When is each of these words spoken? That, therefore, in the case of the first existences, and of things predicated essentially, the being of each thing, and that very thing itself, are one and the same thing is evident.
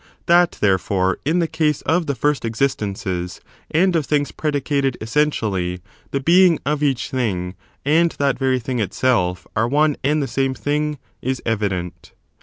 That, 0.25 0.53
therefore, 0.61 1.19
in 1.25 1.37
the 1.37 1.47
case 1.47 1.83
of 1.83 2.07
the 2.07 2.15
first 2.15 2.43
existences, 2.43 3.39
and 3.69 3.95
of 3.95 4.07
things 4.07 4.31
predicated 4.31 4.97
essentially, 4.99 5.79
the 6.09 6.19
being 6.19 6.57
of 6.65 6.81
each 6.81 7.11
thing, 7.11 7.53
and 7.85 8.09
that 8.13 8.39
very 8.39 8.57
thing 8.59 8.79
itself, 8.79 9.45
are 9.55 9.67
one 9.67 9.95
and 10.03 10.19
the 10.19 10.27
same 10.27 10.55
thing 10.55 10.97
is 11.21 11.39
evident. 11.45 12.13